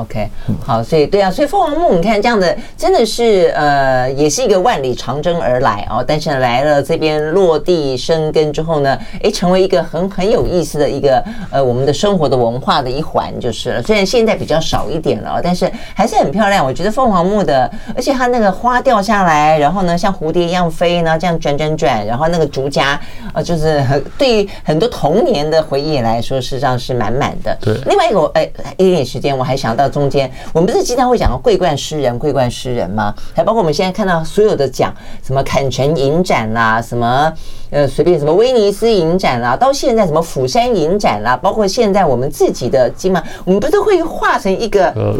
[0.00, 0.28] ，OK，
[0.64, 6.04] 好，所以对啊，所以凤凰木，你看这样的真的是呃，也是一个万里长征而来哦。
[6.06, 13.82] 但是来了这边落地生根之后呢，哎，成为一个很很有意思的一个呃，我们的生活的文化的一环就是了。
[13.82, 16.64] 虽然现在比较少一点了，但是还是很漂亮。
[16.64, 22.98] 我觉得凤凰木的，而且它那个花掉下来，然后呢像蝴蝶一样飞呢，这样转转转，然后那个竹荚
[23.34, 27.56] 呃，就是很对于很多童年的回忆来说，事实上是满满的。
[27.60, 33.14] 对，另外一个哎，一点时间我还想到中间，我们不是经常会讲到桂冠诗人、桂冠诗人吗？
[33.34, 37.32] 还包括我们现在看到所有的奖，什么坎城影展啦，什么
[37.70, 45.14] 呃随便什么威尼斯影展啦，到现在什么釜山影展啦，包括现在我们自己的金马，我们不是会画成一个呃，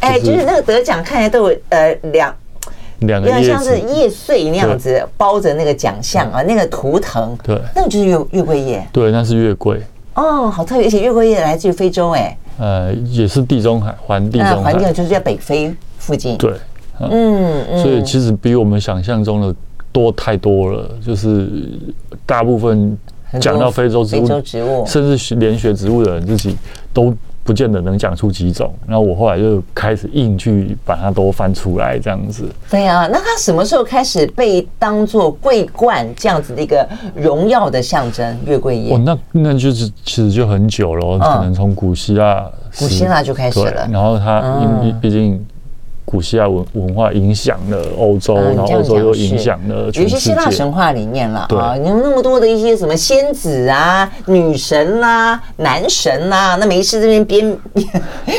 [0.00, 2.34] 哎，就是那个得奖看起来都有呃两
[3.00, 9.80] 两个像是叶穗那样子包着那个奖项啊，那个图腾，对，那个就是月月桂叶，对，那是月桂。
[10.14, 16.36] 哦，好特别，而且月桂叶来自于非洲，哎，呃，也是地中海，环地中海，环境就是在北非附近。
[16.36, 16.52] 对，
[17.00, 19.54] 嗯，嗯，所以其实比我们想象中的
[19.92, 21.48] 多太多了，就是
[22.26, 22.96] 大部分
[23.40, 26.56] 讲到非洲植物，非洲植物，甚至连学植物的人自己
[26.92, 27.14] 都。
[27.48, 32.44] 不见得能讲出几种，然后我后来就开始硬去把它都翻出来，这样子。
[32.70, 38.38] 对啊，那它什么时候开始被当做桂冠这样子的一个荣耀的象征？
[38.44, 38.94] 月桂叶？
[38.94, 42.46] 哦，那那就是其实就很久了，可能从古希腊，
[42.78, 43.88] 古希腊就开始了。
[43.90, 45.42] 然后它因为毕竟
[46.10, 50.14] 古希腊文文化影响了欧洲，然后欧洲又影响了全世界。
[50.14, 57.58] 有些希腊神话里面了啊，你有那么多的一些什么仙子啊、女神啦、男神啦，那没事这边编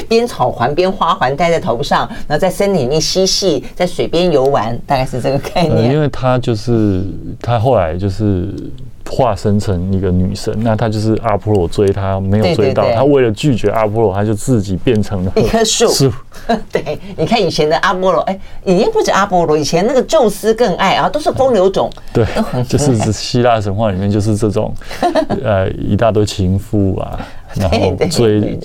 [0.07, 5.93] 编 草环、编花环戴在头上，然后在森林里面嬉戏，在水边游玩，大概是这个概念。
[5.93, 7.03] 因为他就是
[7.39, 8.51] 他后来就是。
[9.09, 15.89] 化身成一个女神，那她就是阿波罗追她没有追到，她为了拒绝阿波罗，她就自己变成了一棵树。
[16.71, 21.91] 对，你看以前的阿波罗，哎，已经不止阿波罗，以前那个宙斯更爱啊，都是风流种。
[22.13, 22.25] 对，
[22.67, 24.73] 就是希腊神话里面就是这种，
[25.43, 27.19] 呃，一大堆情妇啊，
[27.55, 28.57] 然后追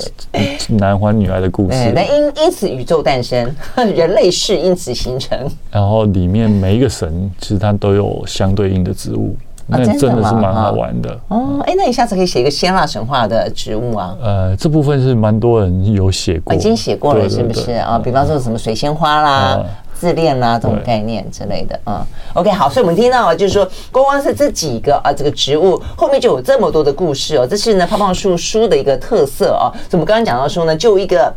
[0.68, 1.92] 男欢女爱的故事。
[1.94, 5.38] 那因因此宇宙诞生， 人类是因此形成。
[5.70, 9.34] 然后里面每一个神其实它都有相对应的植物。
[9.66, 11.60] 那真的是蛮好玩的哦！
[11.64, 14.14] 哎，那你下次可以写一个希腊神话的植物啊？
[14.22, 17.98] 呃，这部分是蛮多人有写过，已经写过了，是不是啊？
[17.98, 22.06] 比方说什么水仙花啦、自恋啦这种概念之类的啊。
[22.34, 27.46] OK，好，所以我们听到啊，就是说，光光是这几个啊，这个植物后面就有这么多的故事哦。
[27.46, 29.72] 这是呢，胖胖树书的一个特色哦。
[29.88, 31.32] 所以我们刚刚讲到说呢，就一个。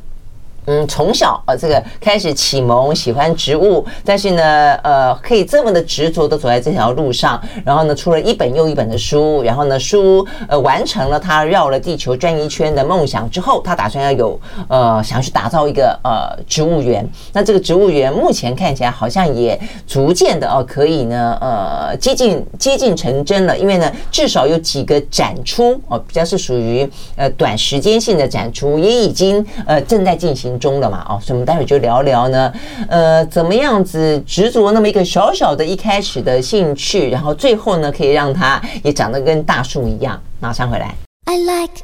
[0.67, 4.43] 嗯，从小啊，这个开始启蒙喜欢植物，但是呢，
[4.83, 17.09] 呃，可以这么的执着的走在这条路上，然后呢，出了一本又一本的书，然后呢，书呃完成了他绕了地球转一圈的梦想之后，他打算要有呃想要去打造一个呃植物园。
[17.31, 32.53] 那这个植物园目前看起来好像也逐渐的哦可以呢呃接近接近成真了，因为呢至少有几个展出哦比较是属于呃短时间性的展出，也已经呃正在进行中了嘛，哦，所以我们待会就聊聊呢，
[32.87, 40.19] 呃，怎么样子执着那么一个小小的一开始的兴趣，然后最后呢，可以让他也长得跟大树一样。
[40.39, 40.93] 马上回来。
[41.25, 41.83] I like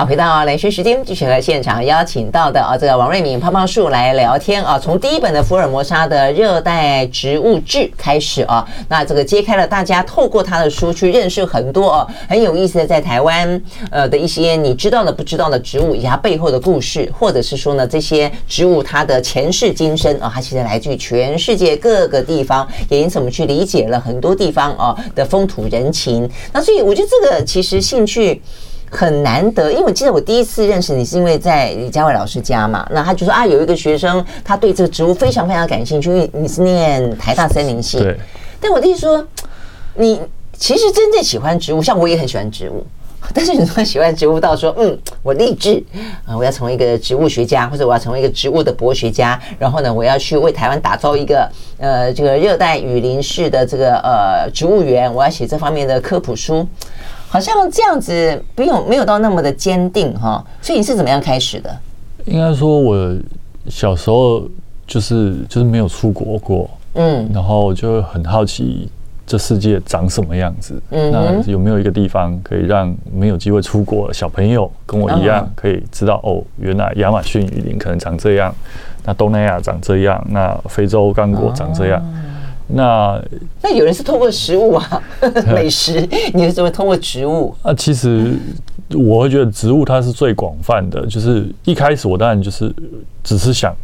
[0.00, 4.78] 好，回到连续时间，继续和现场邀请到的啊，这个王瑞敏胖胖树来聊天啊。
[4.78, 26.26] 从第一本的福尔摩沙的热带植物志开始啊，那这个揭开了大家透过他的书去认识很多啊很有意思的在台湾呃的一些你知道的不知道的植物以及它背后的故事，或者是说呢这些植物它的前世今生啊，它其实来自于全世界各个地方，也因此我们去理解了很多地方啊的风土人情。
[26.54, 28.40] 那所以我觉得这个其实兴趣。
[28.90, 37.98] 很难得，因为我记得我第一次认识你是因为在李佳伟老师家嘛，那他就说啊，有一个学生他对这个植物非常非常感兴趣，因为你是念台大森林系。
[37.98, 38.18] 对。
[38.60, 39.24] 但我弟说，
[39.94, 40.20] 你
[40.58, 42.84] 其实真正喜欢植物，像我也很喜欢植物，
[43.32, 45.82] 但是你说喜欢植物到说，嗯，我立志
[46.26, 51.48] 啊，我要成为一个植物学家，或者我要成为一个植物的博学家，然后呢，我要去为台湾打造一个
[51.78, 56.66] 呃这个热带雨林式的这个呃植物园，我要写这方面的科普书。
[57.32, 61.70] 好像这样子没有没有到那么的坚定哈，所以你是怎么样开始的？
[62.24, 63.16] 应该说，我
[63.68, 64.42] 小时候
[64.84, 68.88] 就是就是没有出国过，嗯，然后就很好奇
[69.24, 78.52] 这世界长什么样子，嗯，那有没有一个地方可以让没有机会出国的小朋友跟我一样，可以知道哦，原来亚马逊雨林可能长这样，
[79.04, 82.02] 那东南亚长这样，那非洲刚果长这样。
[82.72, 83.20] 那
[83.62, 85.02] 那有人是通过食物啊，
[85.52, 87.54] 美食，你是怎么通过植物？
[87.62, 88.32] 啊，其实
[88.94, 91.06] 我会觉得植物它是最广泛的。
[91.06, 92.74] 就是一开始我当然就是
[93.22, 93.74] 只是想，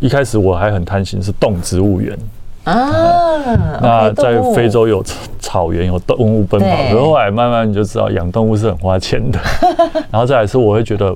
[0.00, 2.18] 一开始我还很贪心是动植物园
[2.64, 3.40] 啊。
[3.80, 5.04] 那在非洲有
[5.38, 9.38] 草原，有动物奔跑，可是后来慢慢你就知道养动物是很花钱的。
[10.10, 11.14] 然后再来是我会觉得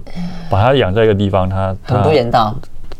[0.51, 2.55] 把它养在一个地方，它很不人道。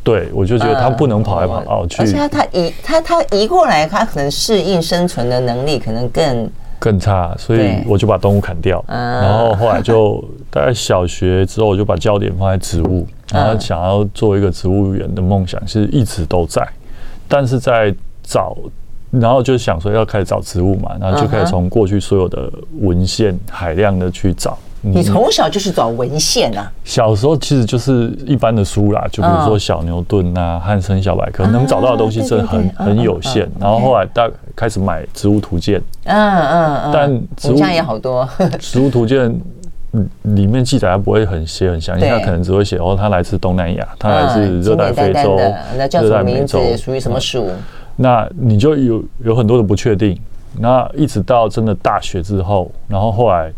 [0.09, 8.83] 对，我就觉得它不能跑来跑去，嗯、而且它它移它它移过来，它可能适应生存的能力可能更更差，所以我就把动物砍掉。
[8.87, 16.67] 对然后后来就大概小学之后，我就把焦点放在植物，然后想要做一个植物园的梦想，其实一直都在。
[17.29, 18.57] 但是在找，
[19.11, 24.57] 然后就想说要开始找植物嘛，然后就开始从过去所有的文献海量的去找。
[24.81, 26.71] 你从小就是找文献啊？
[26.85, 33.51] 小时候其实就是一般的书啦，就比如说小牛顿啊、汉森小百科，能找到的东西真的很很有限。
[33.59, 38.25] 然后后来大开始买《植物图鉴》，嗯嗯嗯，但植物也好多，
[38.59, 39.29] 《植物图鉴》
[40.23, 45.37] 里面记载它不会很写很详细，它可能只会写哦，它来自东南亚，它来自热带非洲，
[45.77, 46.57] 那叫什么名字？
[46.77, 47.51] 属于什么属？
[47.97, 50.17] 那你就有有很多的不确定。
[50.61, 53.53] 那一直到真的大学之后，然后后来。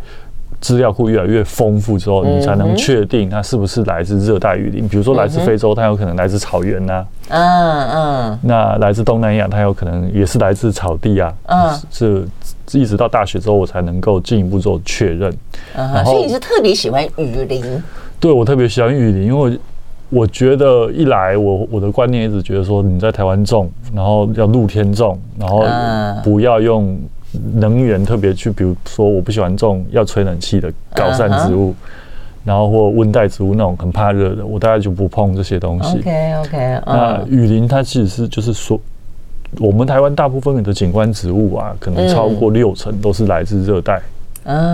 [0.61, 4.87] 资料库越来越丰富之后，你才能确定它是不是来自热带雨林。
[4.88, 7.05] 比如说来自非洲，它有可能来自草原呐。
[7.29, 8.38] 嗯嗯。
[8.42, 11.33] 那来自东南亚，它有可能也是来自草地啊。
[11.46, 11.70] 嗯。
[11.90, 12.27] 是，
[12.73, 15.33] 一直到大学之后，我才能够进一步做确认。
[15.75, 17.83] 然后，所以你是特别喜欢雨林？
[18.20, 19.59] 对，我特别喜欢雨林，因为
[20.11, 25.64] 我觉得一来我我的观念一直觉得说你在台湾种，然后要露天种，然后
[26.23, 26.99] 不要用
[27.55, 31.75] 能源特别去，比如说我不喜欢种要吹冷气的高山植物，
[32.45, 35.99] 然后或温带植物那种很怕热的，我大概就不碰这些东西。
[35.99, 38.81] OK OK，那雨林它其实是就是说。
[39.59, 44.01] 我们台湾大部分的景观植物啊，可能超过六成都是来自热带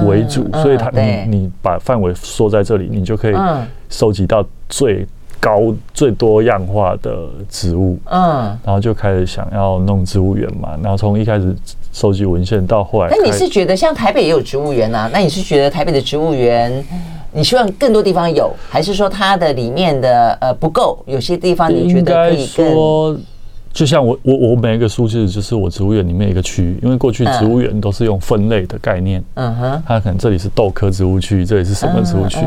[0.04, 3.34] 为主，所以它你你把范围缩在这里，你就可以
[3.88, 5.06] 收集到最
[5.40, 7.98] 高最多样化的植物。
[8.04, 11.56] 嗯，然后就开始想要弄植物园嘛，然后从一开始
[11.96, 15.08] 收集文献到后来，那你是觉得像台北也有植物园啊？
[15.10, 16.84] 那你是觉得台北的植物园，
[17.32, 21.02] 你希望更多地方有，还是说它的里面的呃不够？
[21.06, 23.18] 有些地方你觉得可以更？
[23.76, 32.38] 就像我我我每一个书其实就是我植物园里面一个区域，因为过去植物园都是用分类的概念，嗯哼，它可能这里是豆科植物区，这里是什么植物区。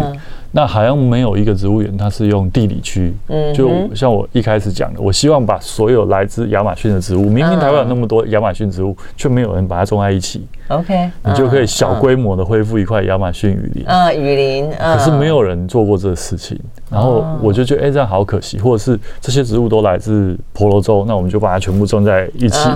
[0.52, 3.14] 那好像没有一个植物园，它是用地理区。
[3.28, 10.48] 嗯，就像我一开始讲的，我希望把所有来自亚马逊的植物，明明台湾有那么多亚马逊植物，却没有人把它种在一起。
[10.70, 13.86] OK，你就可以小规模的恢复一块亚马逊雨林。
[13.86, 14.72] 啊，雨林。
[14.72, 18.60] 可是没有人做过这个事情，然后我就觉得，哎，这样好可惜。
[18.60, 22.70] 或者是这些植物都来自婆罗洲，那我们就把它全部种在一起，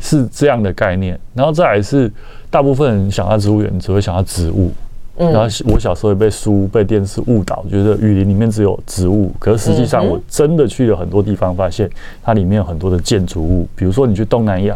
[0.00, 1.18] 是这样的概念。
[1.34, 2.10] 然后再来是，
[2.48, 4.70] 大部分人想到植物园，只会想到植物。
[5.16, 9.30] 然后我小时候也被书、被电视误导，觉得雨林里面只有植物。
[9.38, 11.90] 可是实际上，我真的去了很多地方，发现
[12.22, 13.68] 它里面有很多的建筑物。
[13.76, 14.74] 比如说，你去东南亚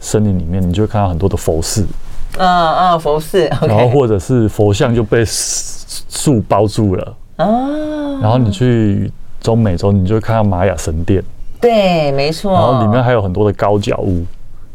[0.00, 1.84] 森林里面，你就会看到很多的佛寺。
[2.38, 3.46] 嗯嗯，佛寺。
[3.60, 7.14] 然后或者是佛像就被树包住了。
[7.36, 8.18] 哦。
[8.20, 11.22] 然后你去中美洲，你就会看到玛雅神殿。
[11.60, 12.52] 对，没错。
[12.52, 14.24] 然后里面还有很多的高脚屋。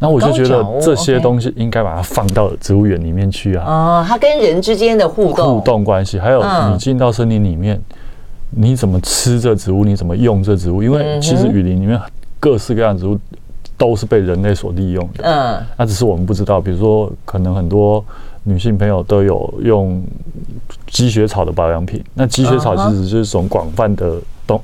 [0.04, 3.66] 那我就觉得这些东西应该把它放到植物园里面去啊！
[3.68, 7.80] 哦，它跟人之间的互动、互动关系，还有你进到森林里面，
[8.50, 10.82] 你怎么吃这植物，你怎么用这植物？
[10.82, 12.02] 因为其实雨林里面
[12.40, 13.16] 各式各样的植物
[13.78, 15.24] 都是被人类所利用的。
[15.24, 16.60] 嗯，那只是我们不知道。
[16.60, 18.04] 比如说，可能很多
[18.44, 20.04] 女性朋友都有用
[20.88, 22.04] 积雪草的保养品。
[22.14, 24.62] 那积雪草其实就是一种广泛的东。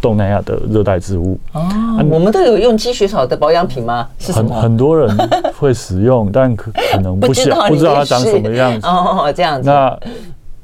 [0.00, 1.66] 东南亚的热带植物哦，
[2.10, 4.06] 我们都有用积雪草的保养品吗？
[4.34, 5.16] 很很多人
[5.58, 9.66] 会使用，但可可能不晓 不知道它长什么样子哦，这样子。
[9.66, 9.98] 那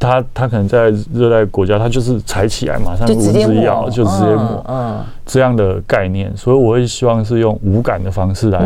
[0.00, 6.36] 它它可能在热带国家，他就是采起来马上蚊子一咬就直接抹，嗯，这样的概念。
[6.36, 8.58] 所以我会希望是用无感的方式来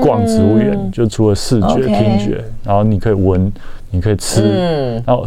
[0.00, 3.52] 逛植物园，就除了视觉、听觉，然后你可以闻。
[3.92, 5.26] 你可以吃，嗯、然后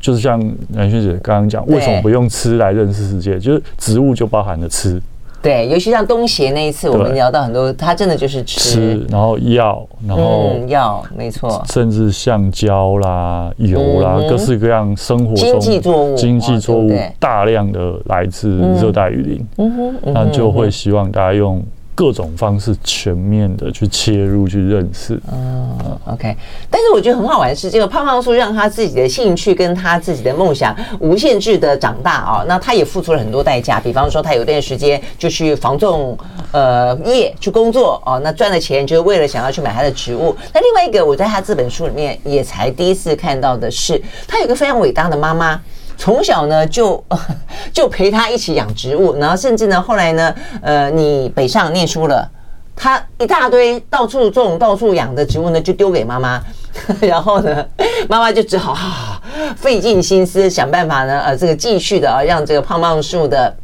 [0.00, 0.38] 就是像
[0.74, 3.38] 兰萱姐刚刚讲，为什么不用吃来认识世界？
[3.38, 5.00] 就是植物就包含了吃，
[5.44, 21.62] 对，尤其像东协那一次，我们聊到很多，他真的就是吃，吃然后药，然后药、嗯，没错，甚至橡胶啦、油啦，嗯、各式各样生活中经济作物、经济作物大量的来自热带雨林，嗯哼，那就会希望大家用。
[21.94, 26.36] 各种方式全面的去切入去认识，嗯，OK。
[26.68, 32.44] 但是我觉得很好玩的是，这个胖胖叔让他自己的兴趣跟他自己的梦想无限制的长大啊。
[32.48, 36.18] 那他也付出了很多代价，比方说他有段时间就去房仲
[36.50, 40.36] 呃业去工作哦，那赚了钱就是为了想要去买他的植物。
[40.52, 45.60] 那另外一个我在他这本书里面也才第一次看到的是，他有一个非常伟大的妈妈。
[45.96, 47.02] 从小呢就
[47.72, 52.28] 就陪他一起养植物，然后甚至呢后来呢，呃，你北上念书了，
[52.76, 56.42] 他一大堆到处种、到处养的植物呢，就丢给妈妈，
[57.00, 57.64] 然后呢，
[58.08, 59.20] 妈妈就只好啊
[59.56, 63.54] 费尽心思想办法呢，呃，这个继续的啊，让这个胖胖树的。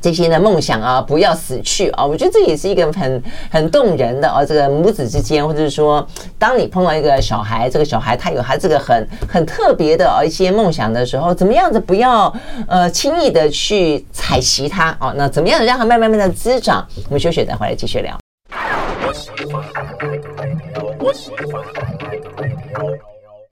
[0.00, 2.04] 这些的梦想啊，不要死去啊！
[2.04, 6.06] 我觉得这也是一个很很动人的啊，这个母子之间，或者是说，
[6.38, 12.32] 当你碰到一个小孩，这个小孩他有他这个很很特别的啊一些梦想的时候，怎么样子不要
[12.66, 15.12] 呃轻易的去踩袭他啊？
[15.16, 16.86] 那怎么样子让他慢慢慢的滋长？
[17.08, 18.18] 我们休息，再回来继续聊。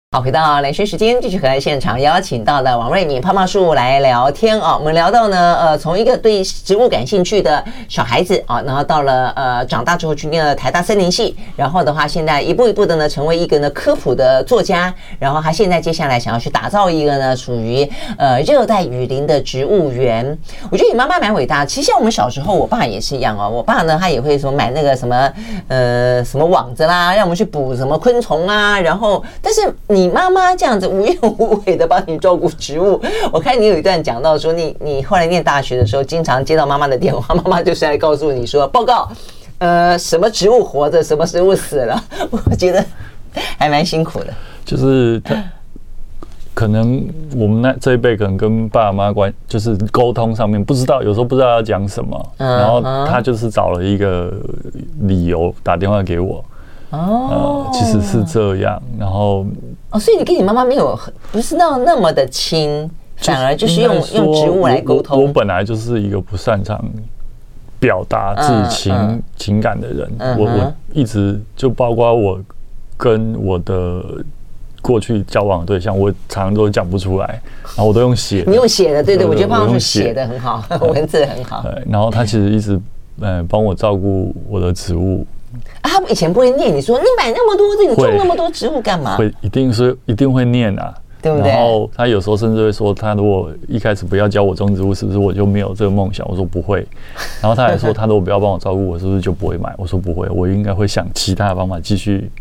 [0.09, 4.77] 好，回到兰萱时间，继续和现场邀请到了王瑞敏胖胖树来聊天啊。
[4.77, 17.85] 我们聊到呢，呃，从一个对植物感兴趣的小孩子啊，然后到了呃长大之后去念了台大森林系，然后的话现在一步一步的呢成为一个呢科普的作家，然后他现在接下来想要去打造一个呢属于
[18.17, 20.25] 呃热带雨林的植物园。
[20.71, 21.65] 我觉得你妈妈蛮伟大。
[21.65, 23.49] 其实像我们小时候，我爸也是一样哦。
[23.49, 25.29] 我爸呢，他也会说买那个什么
[25.67, 28.79] 呃什么网子啦，让我们去捕什么昆虫啊。
[28.79, 29.61] 然后，但是
[29.97, 33.01] 你妈妈这样子无怨无悔的帮你照顾植物，
[33.33, 39.09] 我看你有一段讲到说你，你你后来念大学的时候，经常接到妈妈的电话，妈妈就是来告诉你说，报告，
[39.57, 41.99] 呃，什么植物活着，什么植物死了。
[42.29, 42.85] 我觉得
[43.57, 44.27] 还蛮辛苦的。
[44.63, 45.35] 就是他，
[46.53, 47.03] 可能
[47.35, 54.31] 我们那这一辈可能跟爸妈关就是沟通上面不知道，有时候不知道要讲什么，然后他就是找了一个
[55.01, 56.45] 理由打电话给我。
[56.89, 58.81] 哦，其实是这样。
[58.97, 59.45] 然后
[59.89, 60.97] 哦，所以你跟你妈妈没有
[61.31, 65.23] 不是那那么的亲，反而就是用用植物来沟通。
[65.23, 66.83] 我本来就是一个不擅长
[67.79, 72.39] 表达自己情情感的人，我我一直就包括我
[72.97, 74.03] 跟我的。
[74.79, 77.41] 过去交往的对象，我常常都讲不出来，
[77.75, 78.45] 然后我都用写。
[78.47, 80.63] 你用写的，对对，我觉得胖胖是写的很好，
[80.93, 81.61] 文字很好。
[81.63, 82.79] 对，然后他其实一直
[83.19, 85.25] 嗯帮我照顾我的植物。
[85.81, 89.17] 啊，他们以前不会念，你说你买那么多，你种那么多植物干嘛？
[89.17, 90.93] 会，一定是一定会念啊。
[91.19, 91.49] 对不对？
[91.49, 96.25] 然后他有时候甚至会说，他如果一开始不要教我种植物，是不是我就没有这个梦想？
[96.29, 96.87] 我说不会。
[97.41, 99.73] 然后他还说，他如果不要帮我照顾我，是不是就不会买？
[99.77, 102.31] 我说不会，我应该会想其他的方法继续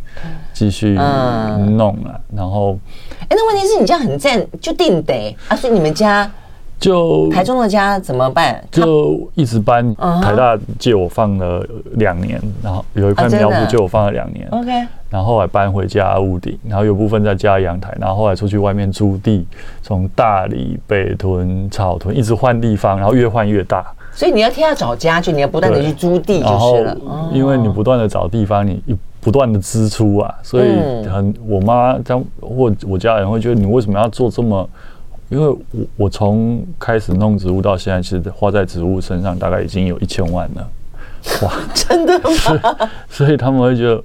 [0.53, 2.21] 继续弄啊。
[2.37, 2.79] 然后，
[3.21, 5.57] 哎，那问题是你这样很赞，就定得啊？
[5.57, 6.31] 所以你们家。
[6.79, 8.63] 就台中的家怎么办？
[8.71, 9.95] 就一直搬。
[9.97, 14.47] 台大借我放了两年，然后有一块苗圃借我放了两年。
[14.51, 14.71] OK，
[15.09, 19.47] 然后后来搬回家屋顶，然后有部分在家阳台，然后后来出去外面租地，
[19.83, 23.85] 从大理、北屯、草屯一直换地方，然后越换越大。
[24.13, 26.97] 所以你要天要找家，具你要不断的去租地就是了。
[27.33, 28.83] 因为你不断的找地方，你
[29.21, 34.69] 不断的支出啊，所以很我妈这样或我家人会觉得你为什么要做这么？
[35.29, 35.59] 因为我
[35.97, 40.69] 我从开始弄植物到现在，其实花在植物身上大概已经有一千万了，
[41.43, 42.91] 哇， 真的吗？
[43.09, 44.03] 所以他们会觉得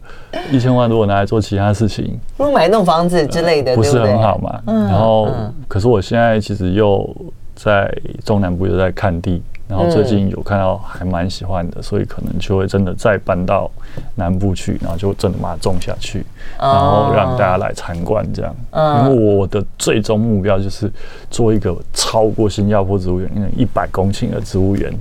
[0.51, 4.61] 一千万如果拿来做其他事情，不如买一栋房子之类的，不是很好嘛？
[4.65, 5.29] 然后，
[5.67, 7.07] 可是我现在其实又
[7.55, 7.91] 在
[8.25, 9.41] 中南部又在看地。
[9.71, 13.71] 然后最近有看到还蛮喜欢的，所以可能就会真的再搬到
[14.15, 16.25] 南部去，然后就真的把它种下去，
[16.59, 18.53] 然后让大家来参观这样。
[18.73, 20.91] 因为我的最终目标就是
[21.29, 24.93] 做一个超过新加坡植物园那一百公顷的植物园。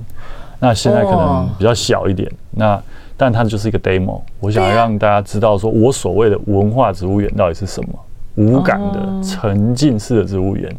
[0.59, 2.81] 那现在可能比较小一点，那
[3.17, 4.21] 但它就是一个 demo。
[4.39, 7.89] 我想让大家知道，说我所谓的文化植物园到底是什么，
[8.35, 10.73] 无感的沉浸式的植物园。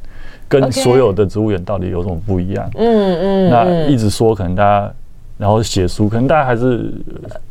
[0.61, 2.71] 跟所有的植物园到底有什么不一样？
[2.77, 4.93] 嗯嗯，那一直说可能大家，
[5.39, 6.93] 然后写书，可能大家还是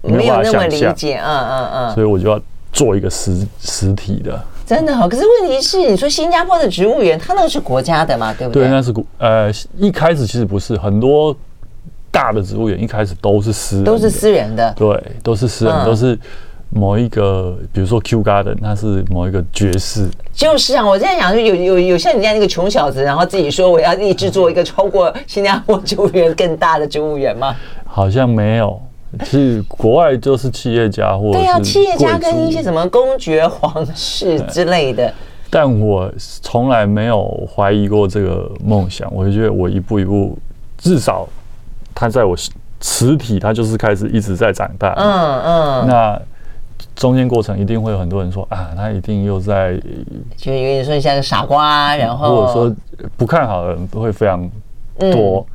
[0.01, 1.17] 没有办法理解。
[1.17, 1.93] 嗯嗯嗯。
[1.95, 2.39] 所以我就要
[2.71, 4.39] 做一个实实体的。
[4.65, 8.33] 真的好，可是问题是，你说新加坡的植物园，它那个是国家的嘛？
[8.33, 8.63] 对不对？
[8.63, 11.35] 对，那是国呃，一开始其实不是很多
[12.11, 14.73] 大的植物园，一开始都是私人，都是私人的。
[14.77, 16.17] 对，都是私人，都是。
[16.73, 20.09] 某一个，比如说 Q Garden，它是某一个爵士。
[20.31, 27.53] 就是啊，我在想，有有有像你这样一个穷小子，然后自己说我要立志做一个超过新加坡植物园更大的植物园吗？
[27.85, 28.81] 好像没有，
[29.25, 35.13] 是国外就是企业家或者对啊，企业家跟一些什么公爵、皇室之类的。
[35.51, 36.09] 但我
[36.41, 40.37] 从来没有怀疑过这个梦想，我就觉得我一步一步，
[40.77, 41.27] 至少
[41.93, 42.33] 他在我
[42.79, 44.93] 实体，他就是开始一直在长大。
[44.97, 46.21] 嗯嗯，那。
[46.95, 49.79] 中间过程一定会有很多人说啊，他一定又在，
[50.35, 52.75] 就有点说像个傻瓜，然后如果说
[53.17, 54.49] 不看好的人都会非常
[54.99, 55.45] 多，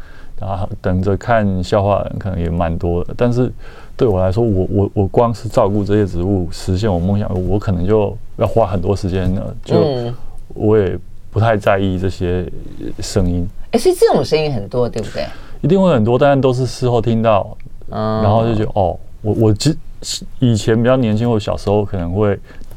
[0.40, 3.14] 嗯、然后等着看笑话的人可能也蛮多的。
[3.16, 3.52] 但是
[3.96, 9.54] 对我来说，我我我光是照顾这些植物，实现我梦想，我可能就要花很多时间了。
[9.64, 10.12] 就
[10.54, 10.98] 我也
[11.30, 12.46] 不太在意这些
[13.00, 13.48] 声音。
[13.70, 15.26] 哎、嗯，所以这种声音很多，对不对？
[15.62, 17.56] 一定会很多，但是都是事后听到，
[17.90, 19.76] 嗯、然后就觉得哦，我我其
[20.38, 22.34] 以前比较年轻，我小时候可能会，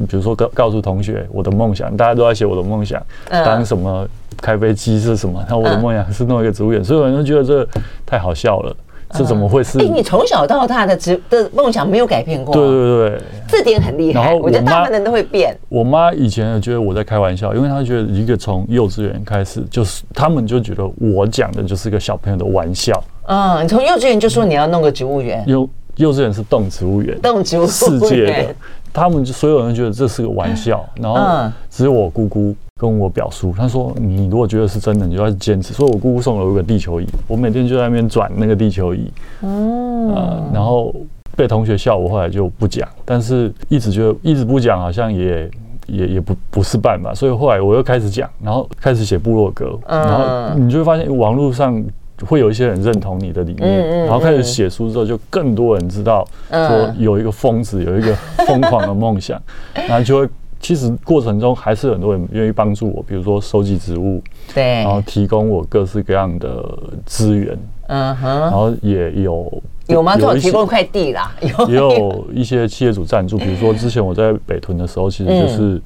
[0.08, 4.08] 比如说告告诉同学我的梦想，大家都在写我的梦想，当什么
[4.42, 7.68] 开飞机是什么，那我的梦想是弄一个植物园，所以有人都觉得这
[8.06, 8.76] 太好笑了，
[9.12, 9.80] 这怎么会是？
[9.80, 12.54] 哎，你从小到大的职的梦想没有改变过？
[12.54, 14.22] 对对对，这点很厉害。
[14.22, 15.56] 然后我觉得大部分人都会变。
[15.68, 23.04] 我妈以前觉得我在开玩笑，因为她觉得一个从幼稚园开始，就是他们就觉得我讲的就是个小朋友的玩笑。
[23.28, 25.44] 嗯，你从幼稚园就说你要弄个植物园。
[25.46, 25.68] 有。
[26.00, 28.56] 幼稚园是动植物园，动植物世界的，
[28.94, 35.74] 他们就所有人觉得这是个玩笑，然后只有我姑姑跟我表叔，他说你如果觉得是真的，你就要坚持。
[35.74, 40.96] 所以我姑姑送了我一个地球仪，我每天就在那边转那个地球仪，嗯，然后
[41.36, 45.52] 被同学笑，我后来就不讲，但是一直觉得一直不讲好像也
[45.88, 51.84] 也也不不是办法，所以后来我又开始讲，然后开始写部落格，然后你就会发现网络上。
[52.26, 58.14] 会有一些人认同你的理念，然后开始写书之后，就更多人知道说有一个疯子有一个
[58.46, 59.42] 疯狂的梦想，
[59.88, 64.22] 然后就会其实过程中还是很多人愿意帮助我，比如说收集植物，
[64.54, 67.58] 对，然后提供我各式各样的资源，
[67.88, 70.18] 嗯哼，然后也有有吗？
[70.18, 71.32] 有提供一块地啦，
[71.68, 75.82] 也有一些企业主赞助，比如说之前我在北屯的时候，其实就是。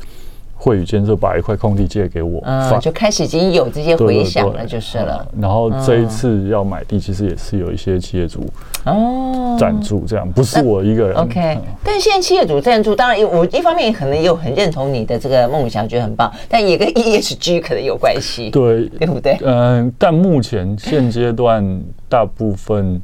[0.63, 5.27] 慧宇建设把一块空地借给我，嗯，就开始已经有这些回响了，就是了。
[5.37, 8.45] 然后这一次要买地，其实也是有一些企业主
[8.85, 11.17] 哦赞助，这样不是我一个人。
[11.17, 19.37] OK，但现在企业主赞助，当然我一方面可能也有很认同你的这个梦想，觉得很棒，但也跟 ESG 可能有关系，对对不对？
[19.43, 23.01] 嗯，但目前现阶段大部分。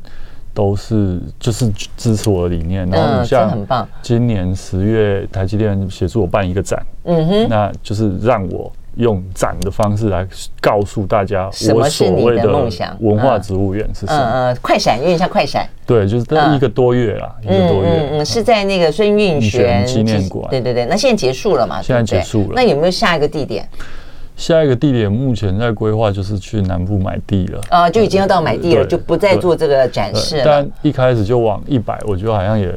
[0.60, 3.66] 都是就是支持我的理念，然后像
[4.02, 10.28] 今年十月台积电协助我办一个展，嗯哼，那就是让我用展的方式来
[10.60, 14.20] 告诉大家我所谓的梦想文化植物园是什么。
[14.20, 15.66] 嗯嗯，快闪，有点像快闪。
[15.86, 17.90] 对，就是一个多月啦，一个多月。
[17.90, 20.46] 嗯嗯，是在那个孙运璇纪念馆。
[20.50, 21.82] 对对对，那现在结束了嘛？
[21.82, 22.54] 现在结束了。
[22.54, 23.66] 那有没有下一个地点？
[24.40, 27.62] 下一个地点目前在规划，就是去南部买地了。
[27.70, 30.44] 啊，就已经要到买地了，就不再做这个展示了。
[30.46, 32.74] 但一开始就往一百，我觉得好像也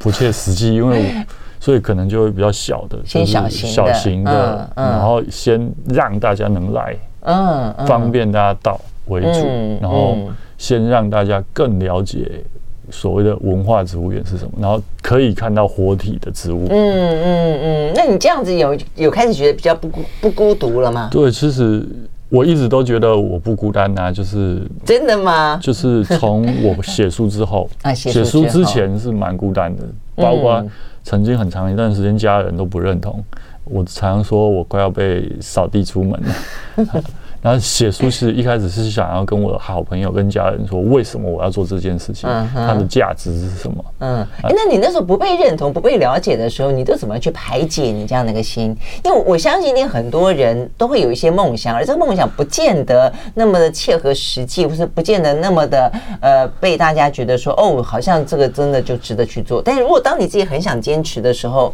[0.00, 1.14] 不切实际，因为
[1.60, 10.16] 所以可能就会比较小的，先小型小型的，然后先让大家能来，嗯，方便大家到为主，然后
[10.58, 12.42] 先让大家更了解。
[12.90, 14.52] 所谓的文化植物园是什么？
[14.60, 16.66] 然后可以看到活体的植物。
[16.70, 21.08] 嗯嗯嗯，那你这样子有有开始觉得比较不孤不孤独了吗？
[21.10, 21.86] 对，其实
[22.28, 25.58] 我一直都觉得我不孤单呐，就是真的吗？
[25.62, 29.82] 就是从我写书之后， 写书之前是蛮孤单的，
[30.14, 30.64] 包括
[31.04, 33.22] 曾经很长一段时间家人都不认同，
[33.64, 37.04] 我常常说我快要被扫地出门了。
[37.46, 43.84] 然后写书是一开始是想要跟我的好朋友、跟家人说，为什么我要做这件事情，它的价值是什么？
[44.00, 48.76] 嗯，哎，那你那时候不被认同、不被了解的时候，你都怎么去排解你这样的一个心？
[49.04, 59.62] 因为我相信，你很多人都会有一些梦想，而这个梦想不见得那么的切合实际，或是不见得那么的呃被大家觉得说，哦，好像这个真的就值得去做。
[59.62, 61.72] 但是如果当你自己很想坚持的时候，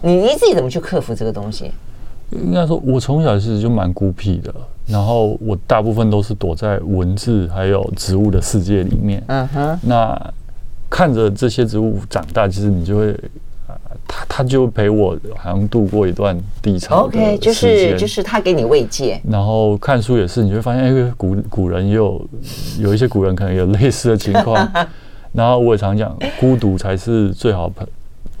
[0.00, 1.72] 你你自己怎么去克服这个东西？
[2.30, 4.54] 应该说，我从小其实就蛮孤僻的。
[4.90, 9.22] 然后我大部分都是躲在文字还有植物的世界里面。
[9.28, 9.78] 嗯哼。
[9.82, 10.32] 那
[10.88, 13.16] 看着这些植物长大，其实你就会，
[14.08, 17.04] 他他就陪我好像度过一段低潮。
[17.06, 19.20] OK，就是就是他给你慰藉。
[19.30, 22.20] 然后看书也是，你会发现，哎，古古人也有
[22.80, 24.68] 有一些古人可能有类似的情况。
[25.32, 27.86] 然后我也常讲，孤独才是最好朋。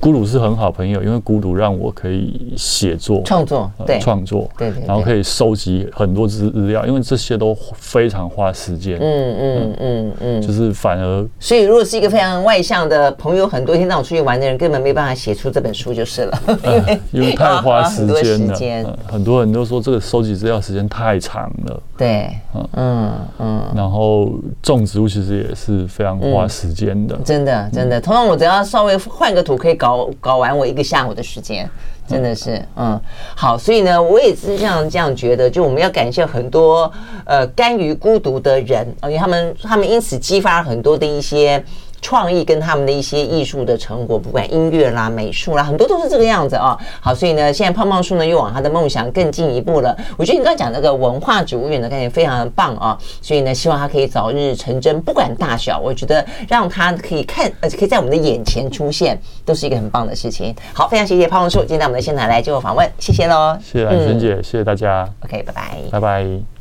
[0.00, 8.98] 孤独是很好朋友，因为孤独让我可以写作、创作，对，创作，对对，然后可以收集很多资资料，因为这些都非常花时间。
[8.98, 18.98] 嗯嗯嗯嗯，就是反而，所以如果是一个非常外向的朋友，很多天让我出去玩的人，根本没办法写出这本书就是了，因为因为太花时间了。
[19.06, 21.82] 很多人都说这个收集资料时间太长了。
[21.98, 24.32] 对，嗯嗯，然后
[24.62, 27.18] 种植物其实也是非常花时间的。
[27.22, 29.89] 真的真的，通常我只要稍微换个土可以搞。
[29.90, 31.68] 搞搞完我一个下午的时间，
[32.06, 33.00] 真的是嗯
[33.34, 36.90] 好，所以呢，我也是这样这样觉得，就我们要感谢很多
[37.24, 41.62] 呃甘于孤独的人，因为他们他们因此激发了很多的一些。
[42.02, 46.76] 创意跟他们的一些艺术的成果，不管音乐啦、美术啦，很多都是这个样子啊。
[47.00, 49.96] 好，所以呢，现在胖胖树呢又往他的梦想更进一步了。
[50.16, 60.54] 我觉得你刚刚讲那个文化植物园的概念非常的棒啊，所以呢，希望他可以早日成真，不管大小，我觉得让他可以看，而且可以在我们的眼前出现，都是一个很棒的事情。
[60.72, 63.56] 好，非常谢谢胖胖树今天到我们的现场来接受访问，谢谢喽。
[63.62, 65.08] 谢谢兰萱姐，嗯、谢谢大家。
[65.24, 66.59] OK，拜拜，拜拜。